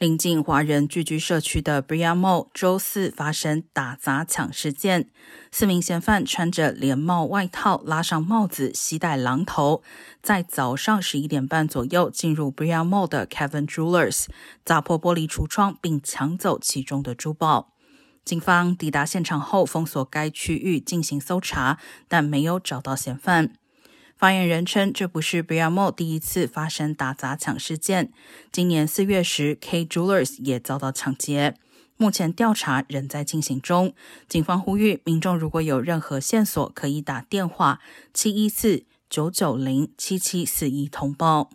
[0.00, 5.10] 临近华人聚居社区的 Bria Mall 周四发生打砸抢事件，
[5.52, 9.82] 四名嫌犯穿着连帽外套，拉上帽子，携带榔头，
[10.22, 14.24] 在早上十一点半左右进入 Bria Mall 的 Kevin Jewelers，
[14.64, 17.74] 砸破玻璃橱窗，并抢走其中的珠宝。
[18.24, 21.78] 警方抵达现场后，封锁该区域进行搜查，
[22.08, 23.52] 但没有找到嫌犯。
[24.20, 28.12] 发言人称，这不是 Bramo 第一次发生打砸抢事件。
[28.52, 31.56] 今年四月时，K Jewelers 也遭到抢劫。
[31.96, 33.94] 目前调查仍在进行中。
[34.28, 37.80] 警方呼吁民众，如果有任何线索，可以打电话
[38.12, 41.48] 七一四九九零七七四一通报。